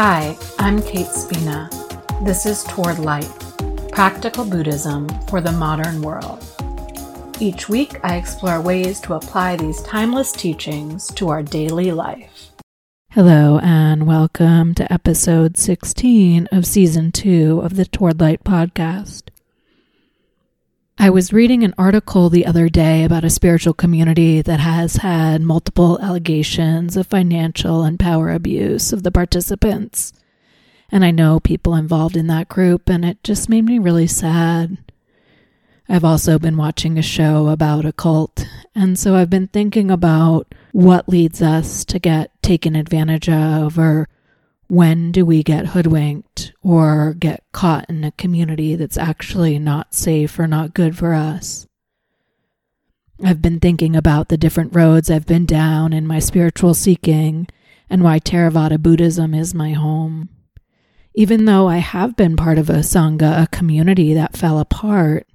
[0.00, 1.68] Hi, I'm Kate Spina.
[2.22, 3.28] This is Toward Light
[3.90, 6.40] Practical Buddhism for the Modern World.
[7.40, 12.52] Each week, I explore ways to apply these timeless teachings to our daily life.
[13.10, 19.27] Hello, and welcome to episode 16 of season 2 of the Toward Light podcast.
[21.00, 25.40] I was reading an article the other day about a spiritual community that has had
[25.40, 30.12] multiple allegations of financial and power abuse of the participants.
[30.90, 34.78] And I know people involved in that group, and it just made me really sad.
[35.88, 40.52] I've also been watching a show about a cult, and so I've been thinking about
[40.72, 44.08] what leads us to get taken advantage of or
[44.68, 50.38] when do we get hoodwinked or get caught in a community that's actually not safe
[50.38, 51.66] or not good for us?
[53.24, 57.48] I've been thinking about the different roads I've been down in my spiritual seeking
[57.90, 60.28] and why Theravada Buddhism is my home.
[61.14, 65.26] Even though I have been part of a Sangha, a community that fell apart,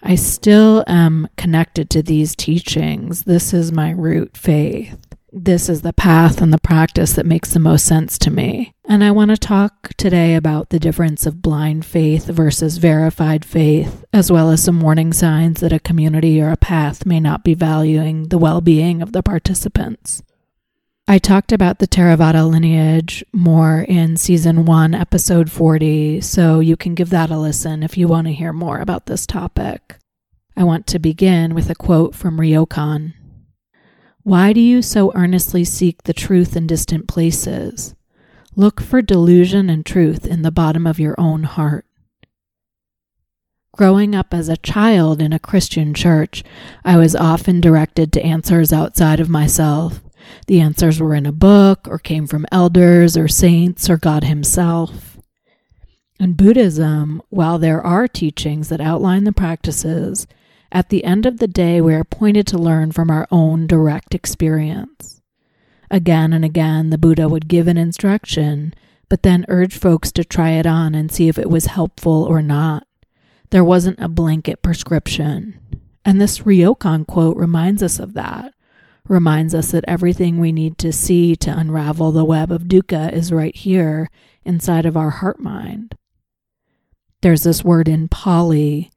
[0.00, 3.24] I still am connected to these teachings.
[3.24, 7.58] This is my root faith this is the path and the practice that makes the
[7.58, 8.74] most sense to me.
[8.84, 14.04] And I want to talk today about the difference of blind faith versus verified faith,
[14.12, 17.54] as well as some warning signs that a community or a path may not be
[17.54, 20.22] valuing the well being of the participants.
[21.08, 26.94] I talked about the Theravada lineage more in season one, episode 40, so you can
[26.94, 29.96] give that a listen if you want to hear more about this topic.
[30.56, 33.14] I want to begin with a quote from Ryokan.
[34.24, 37.96] Why do you so earnestly seek the truth in distant places?
[38.54, 41.86] Look for delusion and truth in the bottom of your own heart.
[43.74, 46.44] Growing up as a child in a Christian church,
[46.84, 50.00] I was often directed to answers outside of myself.
[50.46, 55.18] The answers were in a book or came from elders or saints or God Himself.
[56.20, 60.28] In Buddhism, while there are teachings that outline the practices,
[60.72, 64.14] at the end of the day, we are pointed to learn from our own direct
[64.14, 65.20] experience.
[65.90, 68.72] Again and again, the Buddha would give an instruction,
[69.10, 72.40] but then urge folks to try it on and see if it was helpful or
[72.40, 72.86] not.
[73.50, 75.60] There wasn't a blanket prescription.
[76.06, 78.54] And this Ryokan quote reminds us of that,
[79.06, 83.30] reminds us that everything we need to see to unravel the web of dukkha is
[83.30, 84.08] right here
[84.42, 85.94] inside of our heart mind.
[87.20, 88.90] There's this word in Pali,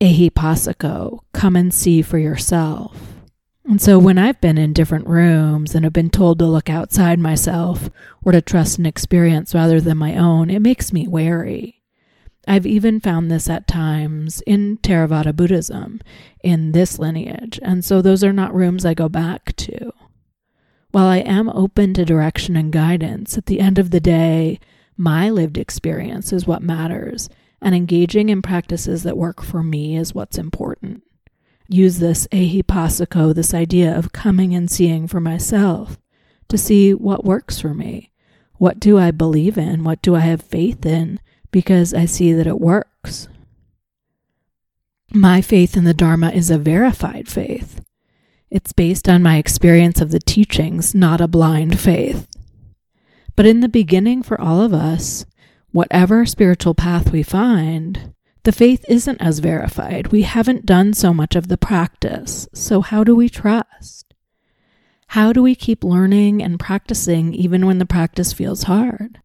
[0.00, 3.20] ehipassiko, come and see for yourself.
[3.64, 7.18] And so when I've been in different rooms and have been told to look outside
[7.18, 7.88] myself
[8.24, 11.80] or to trust an experience rather than my own, it makes me wary.
[12.48, 16.00] I've even found this at times in Theravada Buddhism,
[16.42, 19.92] in this lineage, and so those are not rooms I go back to.
[20.90, 24.58] While I am open to direction and guidance, at the end of the day,
[24.96, 27.28] my lived experience is what matters,
[27.62, 31.02] and engaging in practices that work for me is what's important.
[31.68, 35.98] Use this ehipassiko, this idea of coming and seeing for myself,
[36.48, 38.10] to see what works for me.
[38.54, 39.84] What do I believe in?
[39.84, 41.20] What do I have faith in?
[41.50, 43.28] Because I see that it works.
[45.12, 47.80] My faith in the Dharma is a verified faith.
[48.50, 52.26] It's based on my experience of the teachings, not a blind faith.
[53.36, 55.24] But in the beginning, for all of us,
[55.72, 58.14] whatever spiritual path we find,
[58.44, 60.08] the faith isn't as verified.
[60.08, 62.48] We haven't done so much of the practice.
[62.54, 64.14] So, how do we trust?
[65.08, 69.20] How do we keep learning and practicing even when the practice feels hard?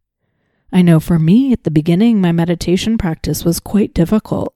[0.73, 4.53] I know for me at the beginning, my meditation practice was quite difficult.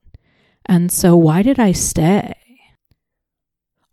[0.65, 2.33] And so, why did I stay?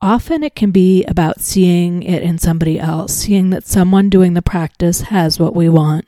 [0.03, 4.43] Often it can be about seeing it in somebody else, seeing that someone doing the
[4.43, 6.07] practice has what we want.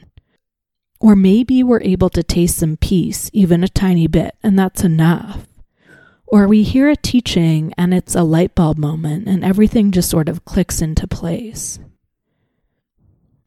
[1.01, 5.47] Or maybe we're able to taste some peace, even a tiny bit, and that's enough.
[6.27, 10.29] Or we hear a teaching and it's a light bulb moment and everything just sort
[10.29, 11.79] of clicks into place.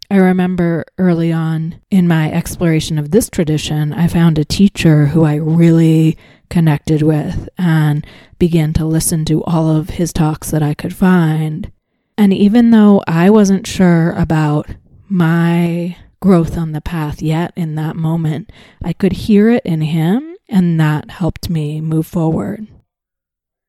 [0.09, 5.23] I remember early on in my exploration of this tradition, I found a teacher who
[5.23, 6.17] I really
[6.49, 8.05] connected with and
[8.37, 11.71] began to listen to all of his talks that I could find.
[12.17, 14.67] And even though I wasn't sure about
[15.07, 18.51] my growth on the path yet in that moment.
[18.83, 22.67] I could hear it in him, and that helped me move forward.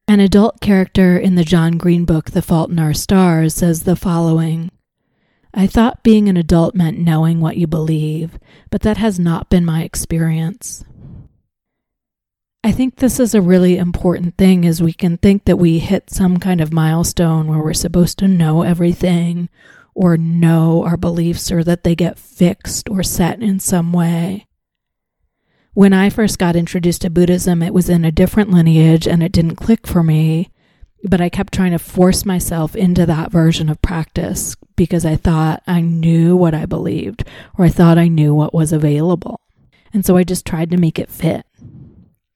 [0.06, 3.96] An adult character in the John Green book, The Fault in Our Stars, says the
[3.96, 4.70] following
[5.54, 8.38] I thought being an adult meant knowing what you believe,
[8.70, 10.84] but that has not been my experience.
[12.64, 16.10] I think this is a really important thing as we can think that we hit
[16.10, 19.48] some kind of milestone where we're supposed to know everything
[19.94, 24.46] or know our beliefs or that they get fixed or set in some way.
[25.74, 29.32] When I first got introduced to Buddhism, it was in a different lineage and it
[29.32, 30.50] didn't click for me,
[31.02, 35.62] but I kept trying to force myself into that version of practice because I thought
[35.66, 37.24] I knew what I believed
[37.58, 39.40] or I thought I knew what was available.
[39.94, 41.46] And so I just tried to make it fit.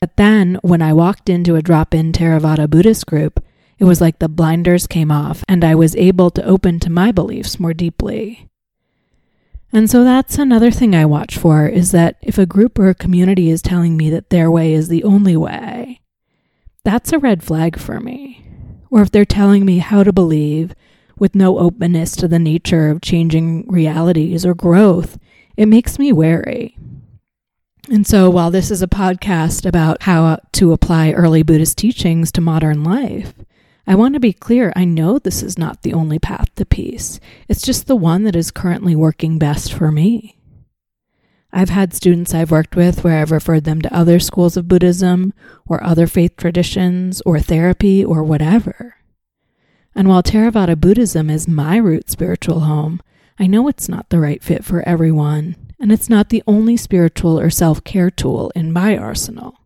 [0.00, 3.42] But then when I walked into a drop in Theravada Buddhist group,
[3.78, 7.12] it was like the blinders came off and I was able to open to my
[7.12, 8.48] beliefs more deeply.
[9.72, 12.94] And so that's another thing I watch for is that if a group or a
[12.94, 16.00] community is telling me that their way is the only way,
[16.84, 18.46] that's a red flag for me.
[18.90, 20.74] Or if they're telling me how to believe
[21.18, 25.18] with no openness to the nature of changing realities or growth,
[25.56, 26.78] it makes me wary.
[27.90, 32.40] And so, while this is a podcast about how to apply early Buddhist teachings to
[32.40, 33.34] modern life,
[33.86, 37.20] I want to be clear I know this is not the only path to peace.
[37.48, 40.38] It's just the one that is currently working best for me.
[41.52, 45.32] I've had students I've worked with where I've referred them to other schools of Buddhism
[45.66, 48.96] or other faith traditions or therapy or whatever.
[49.94, 53.00] And while Theravada Buddhism is my root spiritual home,
[53.38, 57.38] I know it's not the right fit for everyone, and it's not the only spiritual
[57.38, 59.60] or self care tool in my arsenal.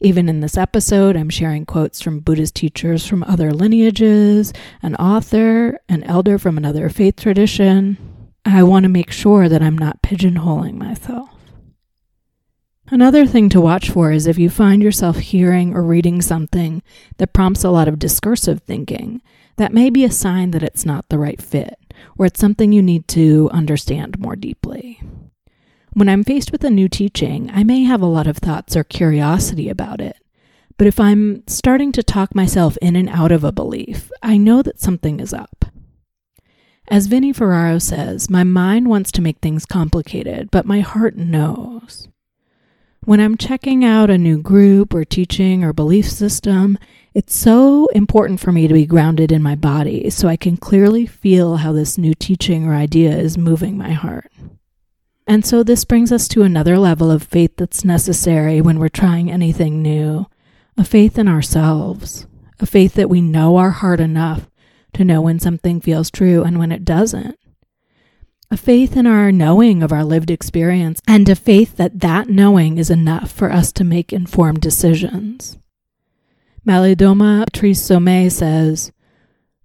[0.00, 4.52] Even in this episode, I'm sharing quotes from Buddhist teachers from other lineages,
[4.82, 7.96] an author, an elder from another faith tradition.
[8.44, 11.30] I want to make sure that I'm not pigeonholing myself.
[12.88, 16.82] Another thing to watch for is if you find yourself hearing or reading something
[17.16, 19.22] that prompts a lot of discursive thinking,
[19.56, 21.78] that may be a sign that it's not the right fit,
[22.18, 25.00] or it's something you need to understand more deeply.
[25.96, 28.84] When I'm faced with a new teaching, I may have a lot of thoughts or
[28.84, 30.18] curiosity about it.
[30.76, 34.60] But if I'm starting to talk myself in and out of a belief, I know
[34.60, 35.64] that something is up.
[36.88, 42.08] As Vinnie Ferraro says, my mind wants to make things complicated, but my heart knows.
[43.06, 46.76] When I'm checking out a new group or teaching or belief system,
[47.14, 51.06] it's so important for me to be grounded in my body so I can clearly
[51.06, 54.30] feel how this new teaching or idea is moving my heart.
[55.26, 59.30] And so this brings us to another level of faith that's necessary when we're trying
[59.30, 60.26] anything new
[60.78, 62.26] a faith in ourselves,
[62.60, 64.50] a faith that we know our heart enough
[64.92, 67.38] to know when something feels true and when it doesn't.
[68.50, 72.78] A faith in our knowing of our lived experience, and a faith that that knowing
[72.78, 75.58] is enough for us to make informed decisions.
[76.66, 78.92] Malidoma Patrice Somé says,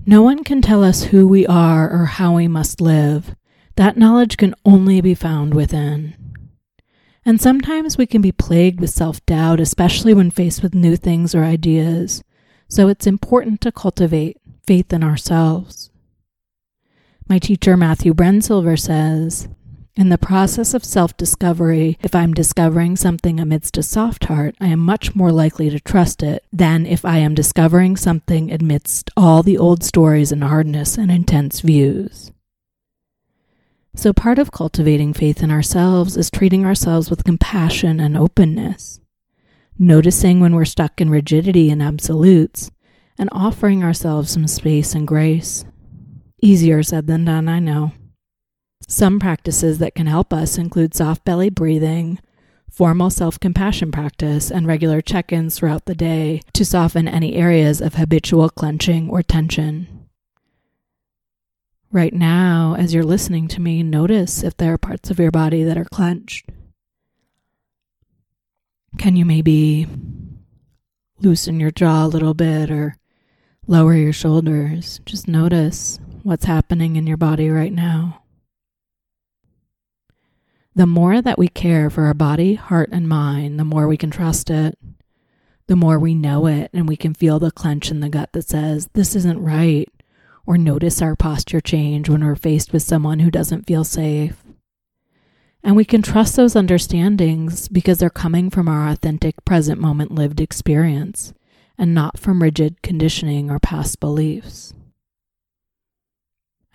[0.06, 3.36] No one can tell us who we are or how we must live.
[3.76, 6.16] That knowledge can only be found within.
[7.24, 11.36] And sometimes we can be plagued with self doubt, especially when faced with new things
[11.36, 12.24] or ideas.
[12.68, 15.90] So it's important to cultivate faith in ourselves.
[17.30, 19.48] My teacher, Matthew Brensilver, says
[19.96, 24.68] In the process of self discovery, if I'm discovering something amidst a soft heart, I
[24.68, 29.44] am much more likely to trust it than if I am discovering something amidst all
[29.44, 32.32] the old stories and hardness and intense views.
[33.94, 39.02] So, part of cultivating faith in ourselves is treating ourselves with compassion and openness,
[39.78, 42.72] noticing when we're stuck in rigidity and absolutes,
[43.18, 45.66] and offering ourselves some space and grace.
[46.42, 47.92] Easier said than done, I know.
[48.88, 52.20] Some practices that can help us include soft belly breathing,
[52.70, 57.82] formal self compassion practice, and regular check ins throughout the day to soften any areas
[57.82, 60.00] of habitual clenching or tension.
[61.93, 65.63] Right now, as you're listening to me, notice if there are parts of your body
[65.63, 66.50] that are clenched.
[68.98, 69.88] Can you maybe
[71.19, 72.95] loosen your jaw a little bit or
[73.67, 75.01] lower your shoulders?
[75.05, 78.24] Just notice what's happening in your body right now.
[80.74, 84.12] The more that we care for our body, heart, and mind, the more we can
[84.12, 84.79] trust it.
[85.67, 88.48] The more we know it and we can feel the clench in the gut that
[88.48, 89.89] says, This isn't right
[90.51, 94.43] or notice our posture change when we're faced with someone who doesn't feel safe.
[95.63, 100.41] And we can trust those understandings because they're coming from our authentic present moment lived
[100.41, 101.34] experience
[101.77, 104.74] and not from rigid conditioning or past beliefs.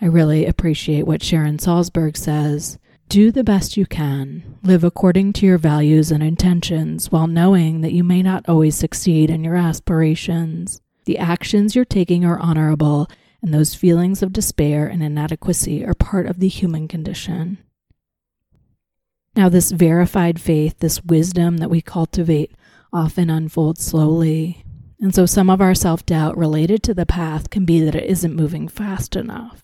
[0.01, 2.79] I really appreciate what Sharon Salzberg says.
[3.11, 4.59] Do the best you can.
[4.63, 9.29] Live according to your values and intentions while knowing that you may not always succeed
[9.29, 10.81] in your aspirations.
[11.05, 13.11] The actions you're taking are honorable
[13.43, 17.59] and those feelings of despair and inadequacy are part of the human condition.
[19.37, 22.53] Now, this verified faith, this wisdom that we cultivate,
[22.93, 24.65] often unfolds slowly.
[24.99, 28.09] And so, some of our self doubt related to the path can be that it
[28.09, 29.63] isn't moving fast enough.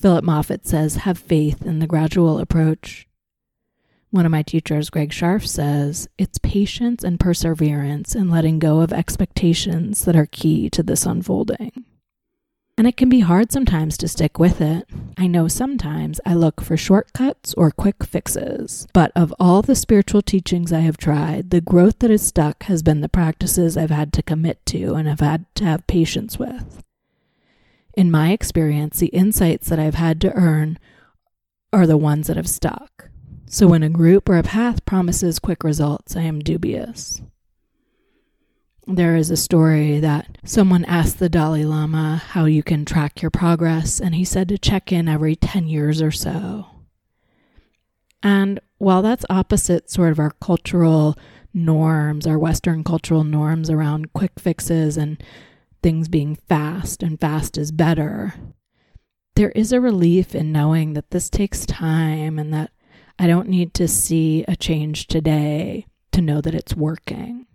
[0.00, 3.06] Phillip Moffitt says, have faith in the gradual approach.
[4.10, 8.92] One of my teachers, Greg Scharf, says, it's patience and perseverance and letting go of
[8.92, 11.84] expectations that are key to this unfolding.
[12.80, 14.88] And it can be hard sometimes to stick with it.
[15.18, 18.88] I know sometimes I look for shortcuts or quick fixes.
[18.94, 22.82] But of all the spiritual teachings I have tried, the growth that has stuck has
[22.82, 26.82] been the practices I've had to commit to and have had to have patience with.
[27.92, 30.78] In my experience, the insights that I've had to earn
[31.74, 33.10] are the ones that have stuck.
[33.44, 37.20] So when a group or a path promises quick results, I am dubious.
[38.92, 43.30] There is a story that someone asked the Dalai Lama how you can track your
[43.30, 46.66] progress, and he said to check in every 10 years or so.
[48.20, 51.16] And while that's opposite sort of our cultural
[51.54, 55.22] norms, our Western cultural norms around quick fixes and
[55.84, 58.34] things being fast and fast is better,
[59.36, 62.72] there is a relief in knowing that this takes time and that
[63.20, 67.46] I don't need to see a change today to know that it's working.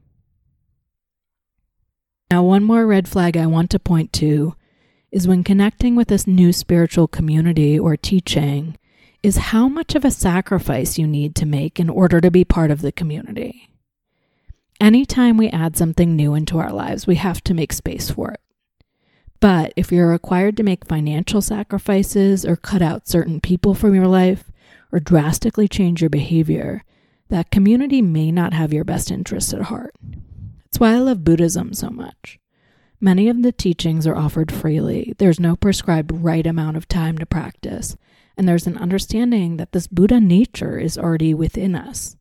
[2.31, 4.55] Now, one more red flag I want to point to
[5.11, 8.77] is when connecting with this new spiritual community or teaching,
[9.23, 12.69] is how much of a sacrifice you need to make in order to be part
[12.69, 13.69] of the community.
[14.79, 18.41] Anytime we add something new into our lives, we have to make space for it.
[19.39, 24.07] But if you're required to make financial sacrifices or cut out certain people from your
[24.07, 24.51] life
[24.91, 26.83] or drastically change your behavior,
[27.29, 29.95] that community may not have your best interests at heart.
[30.75, 32.37] That's why I love Buddhism so much.
[32.99, 35.13] Many of the teachings are offered freely.
[35.17, 37.95] There's no prescribed right amount of time to practice,
[38.35, 42.17] and there's an understanding that this Buddha nature is already within us.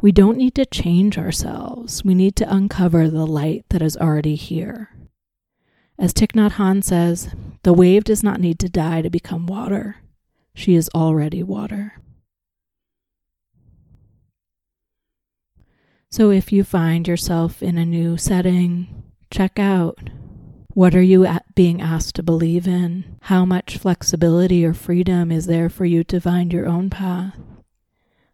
[0.00, 2.02] We don't need to change ourselves.
[2.02, 4.96] We need to uncover the light that is already here.
[5.98, 9.96] As Thich Nhat Hanh says, the wave does not need to die to become water.
[10.54, 12.00] She is already water.
[16.10, 20.10] So if you find yourself in a new setting, check out
[20.74, 23.16] what are you being asked to believe in?
[23.22, 27.38] How much flexibility or freedom is there for you to find your own path?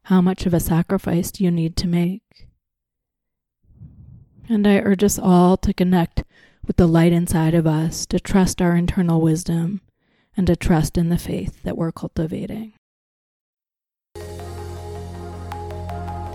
[0.05, 2.49] How much of a sacrifice do you need to make?
[4.49, 6.25] And I urge us all to connect
[6.67, 9.83] with the light inside of us, to trust our internal wisdom,
[10.35, 12.73] and to trust in the faith that we're cultivating.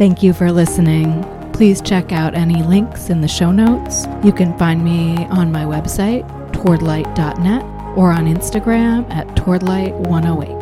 [0.01, 1.23] Thank you for listening.
[1.53, 4.07] Please check out any links in the show notes.
[4.23, 7.63] You can find me on my website, towardlight.net,
[7.95, 10.60] or on Instagram at towardlight108.